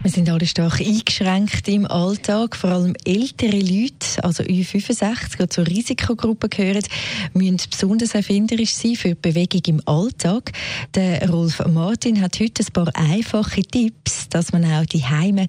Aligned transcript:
wir 0.00 0.10
sind 0.10 0.30
alle 0.30 0.46
stark 0.46 0.80
eingeschränkt 0.80 1.66
im 1.68 1.84
Alltag. 1.86 2.54
Vor 2.56 2.70
allem 2.70 2.94
ältere 3.04 3.58
Leute, 3.58 4.22
also 4.22 4.44
Ü65, 4.44 5.38
die 5.40 5.48
zur 5.48 5.66
Risikogruppe 5.66 6.48
gehören, 6.48 6.84
müssen 7.34 7.58
besonders 7.68 8.14
erfinderisch 8.14 8.74
sein 8.74 8.94
für 8.94 9.08
die 9.08 9.14
Bewegung 9.16 9.62
im 9.66 9.82
Alltag. 9.86 10.52
Der 10.94 11.28
Rolf 11.28 11.64
Martin 11.66 12.20
hat 12.20 12.38
heute 12.38 12.62
ein 12.62 12.72
paar 12.72 12.90
einfache 12.94 13.62
Tipps, 13.62 14.28
dass 14.28 14.52
man 14.52 14.64
auch 14.64 14.86
die 14.86 15.04
Heime 15.04 15.46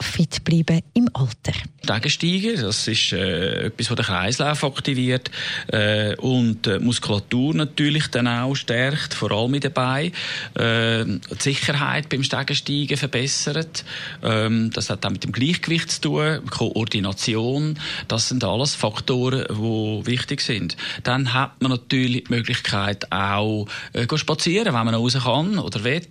fit 0.00 0.42
bleiben 0.44 0.80
im 0.94 1.08
Alter. 1.14 1.52
Stegensteigen, 1.86 2.60
das 2.60 2.88
ist 2.88 3.12
äh, 3.12 3.66
etwas, 3.66 3.86
das 3.86 3.96
den 3.96 4.04
Kreislauf 4.04 4.64
aktiviert 4.64 5.30
äh, 5.68 6.16
und 6.16 6.66
äh, 6.66 6.80
Muskulatur 6.80 7.54
natürlich 7.54 8.08
dann 8.08 8.26
auch 8.26 8.56
stärkt, 8.56 9.14
vor 9.14 9.30
allem 9.30 9.52
mit 9.52 9.64
dabei. 9.64 10.10
Äh, 10.54 11.04
die 11.04 11.20
Sicherheit 11.38 12.08
beim 12.08 12.24
Stegensteigen 12.24 12.96
verbessert. 12.96 13.75
Ähm, 14.22 14.70
das 14.72 14.90
hat 14.90 15.04
auch 15.04 15.10
mit 15.10 15.24
dem 15.24 15.32
Gleichgewicht 15.32 15.90
zu 15.90 16.00
tun, 16.00 16.40
Koordination. 16.50 17.78
Das 18.08 18.28
sind 18.28 18.44
alles 18.44 18.74
Faktoren, 18.74 19.44
die 19.48 20.06
wichtig 20.06 20.40
sind. 20.40 20.76
Dann 21.02 21.32
hat 21.34 21.60
man 21.60 21.70
natürlich 21.70 22.24
die 22.24 22.34
Möglichkeit 22.34 23.10
auch 23.12 23.66
äh, 23.92 24.06
spazieren, 24.16 24.74
wenn 24.74 24.84
man 24.84 24.94
raus 24.94 25.18
kann 25.22 25.58
oder 25.58 25.84
will. 25.84 26.02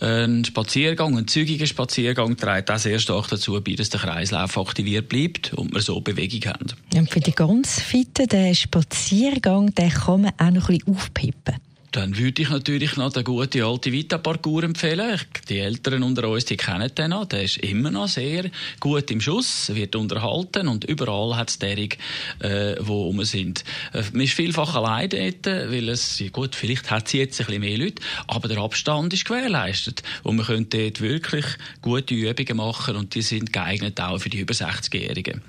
Ein 0.00 0.44
Spaziergang, 0.44 1.16
ein 1.16 1.28
zügiger 1.28 1.66
Spaziergang 1.66 2.36
trägt 2.36 2.70
auch 2.70 2.78
sehr 2.78 2.98
stark 2.98 3.28
dazu 3.28 3.60
bei, 3.62 3.74
dass 3.74 3.90
der 3.90 4.00
Kreislauf 4.00 4.58
aktiviert 4.58 5.08
bleibt 5.08 5.54
und 5.54 5.72
wir 5.74 5.80
so 5.80 6.00
Bewegung 6.00 6.52
haben. 6.52 6.66
Und 6.94 7.10
für 7.10 7.20
die 7.20 7.32
ganz 7.32 7.80
Fitten, 7.80 8.26
den 8.26 8.54
Spaziergang, 8.54 9.74
den 9.74 9.90
kann 9.90 10.22
man 10.22 10.32
auch 10.38 10.50
noch 10.50 10.68
ein 10.68 10.78
bisschen 10.78 10.94
aufpippen. 10.94 11.67
Dann 11.92 12.18
würde 12.18 12.42
ich 12.42 12.50
natürlich 12.50 12.96
noch 12.96 13.12
den 13.12 13.24
guten 13.24 13.62
alten 13.62 13.92
Vita-Parcours 13.92 14.64
empfehlen. 14.64 15.18
Die 15.48 15.58
Älteren 15.58 16.02
unter 16.02 16.28
uns, 16.28 16.44
die 16.44 16.56
kennen 16.56 16.94
den 16.94 17.10
noch. 17.10 17.24
Der 17.24 17.44
ist 17.44 17.56
immer 17.58 17.90
noch 17.90 18.08
sehr 18.08 18.50
gut 18.78 19.10
im 19.10 19.20
Schuss, 19.20 19.74
wird 19.74 19.96
unterhalten 19.96 20.68
und 20.68 20.84
überall 20.84 21.36
hat 21.36 21.48
es 21.48 21.58
derig, 21.58 21.98
äh, 22.40 22.76
wo 22.80 23.04
rum 23.04 23.24
sind. 23.24 23.64
Äh, 23.94 24.02
man 24.12 24.22
ist 24.22 24.34
vielfach 24.34 24.74
allein 24.74 25.08
dort, 25.08 25.46
weil 25.46 25.88
es, 25.88 26.22
gut, 26.32 26.54
vielleicht 26.54 26.90
hat 26.90 27.08
sie 27.08 27.18
jetzt 27.18 27.40
ein 27.40 27.46
bisschen 27.46 27.60
mehr 27.60 27.78
Leute, 27.78 28.02
aber 28.26 28.48
der 28.48 28.58
Abstand 28.58 29.14
ist 29.14 29.24
gewährleistet. 29.24 30.02
Und 30.22 30.36
man 30.36 30.46
könnte 30.46 30.78
dort 30.78 31.00
wirklich 31.00 31.46
gute 31.80 32.14
Übungen 32.14 32.56
machen 32.58 32.96
und 32.96 33.14
die 33.14 33.22
sind 33.22 33.52
geeignet 33.52 33.98
auch 34.00 34.18
für 34.18 34.28
die 34.28 34.40
über 34.40 34.52
60-Jährigen. 34.52 35.40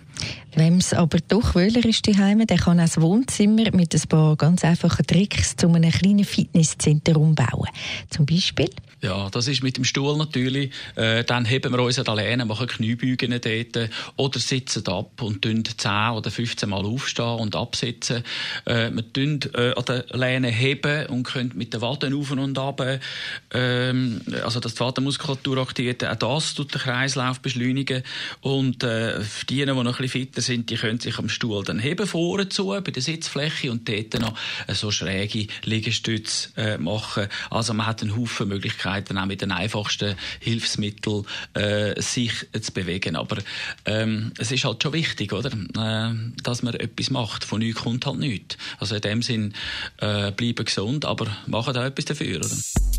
Wenn 0.59 0.79
es 0.79 0.93
aber 0.93 1.19
doch 1.25 1.55
wöhler 1.55 1.85
ist 1.85 2.05
daheim, 2.05 2.45
dann 2.45 2.57
kann 2.57 2.81
auch 2.81 2.97
Wohnzimmer 2.97 3.71
mit 3.71 3.95
ein 3.95 4.09
paar 4.09 4.35
ganz 4.35 4.65
einfachen 4.65 5.07
Tricks 5.07 5.55
zu 5.55 5.69
einem 5.69 5.89
kleinen 5.89 6.25
Fitnesscenter 6.25 7.15
umbauen. 7.15 7.69
Zum 8.09 8.25
Beispiel 8.25 8.67
ja, 9.01 9.29
das 9.29 9.47
ist 9.47 9.63
mit 9.63 9.77
dem 9.77 9.85
Stuhl 9.85 10.17
natürlich. 10.17 10.71
Äh, 10.95 11.23
dann 11.23 11.45
heben 11.45 11.71
wir 11.71 11.79
uns 11.79 11.97
an 11.99 12.05
der 12.05 12.15
Lehne, 12.15 12.45
machen 12.45 12.67
Kniebeugen 12.67 13.31
dort 13.31 13.89
oder 14.17 14.39
sitzen 14.39 14.85
ab 14.87 15.21
und 15.21 15.41
tun 15.41 15.63
10 15.63 16.11
oder 16.11 16.29
15 16.29 16.67
Mal 16.67 16.85
aufstehen 16.85 17.39
und 17.39 17.55
absitzen. 17.55 18.23
Äh, 18.65 18.91
wir 18.91 19.13
tun 19.13 19.39
äh, 19.53 19.71
an 19.71 19.85
der 19.87 20.05
Lehne 20.11 20.49
heben 20.49 21.05
und 21.07 21.23
können 21.23 21.53
mit 21.55 21.73
den 21.73 21.81
Waden 21.81 22.13
auf 22.13 22.31
und 22.31 22.57
ab, 22.57 22.81
ähm, 23.53 24.21
also 24.43 24.59
dass 24.59 24.73
die 24.73 24.79
Wadenmuskulatur 24.81 25.59
aktiviert. 25.59 26.03
Auch 26.03 26.15
das 26.15 26.53
tut 26.53 26.73
den 26.73 26.81
Kreislauf 26.81 27.39
beschleunigen. 27.39 28.03
Und 28.41 28.83
äh, 28.83 29.19
die, 29.49 29.65
die 29.65 29.65
noch 29.65 29.77
ein 29.77 29.85
bisschen 29.85 30.09
fitter 30.09 30.41
sind, 30.41 30.48
die 30.57 30.75
können 30.75 30.99
sich 30.99 31.17
am 31.17 31.29
Stuhl 31.29 31.63
dann 31.63 31.79
heben 31.79 32.07
vorne 32.07 32.49
zu, 32.49 32.67
bei 32.67 32.91
der 32.91 33.01
Sitzfläche 33.01 33.71
und 33.71 33.87
dort 33.87 34.19
noch 34.19 34.35
so 34.69 34.91
schräge 34.91 35.47
Liegestütze 35.63 36.49
äh, 36.57 36.77
machen. 36.77 37.27
Also 37.49 37.73
man 37.73 37.85
hat 37.85 38.01
einen 38.01 38.15
Haufen 38.15 38.47
Möglichkeiten 38.47 38.69
Möglichkeiten, 38.79 39.17
auch 39.17 39.25
mit 39.25 39.41
den 39.41 39.51
einfachsten 39.51 40.15
Hilfsmitteln 40.39 41.25
äh, 41.53 41.99
sich 42.01 42.47
zu 42.59 42.71
bewegen. 42.71 43.15
Aber 43.15 43.37
ähm, 43.85 44.31
es 44.37 44.51
ist 44.51 44.65
halt 44.65 44.83
schon 44.83 44.93
wichtig, 44.93 45.33
oder? 45.33 45.51
Äh, 45.51 46.13
dass 46.43 46.63
man 46.63 46.73
etwas 46.75 47.09
macht. 47.09 47.43
Von 47.43 47.59
nichts 47.59 47.81
kommt 47.81 48.05
halt 48.05 48.19
nichts. 48.19 48.57
Also 48.79 48.95
in 48.95 49.01
dem 49.01 49.21
Sinn, 49.21 49.53
äh, 49.97 50.31
bleiben 50.31 50.65
gesund, 50.65 51.05
aber 51.05 51.27
machen 51.47 51.75
auch 51.75 51.83
etwas 51.83 52.05
dafür, 52.05 52.37
oder? 52.37 52.98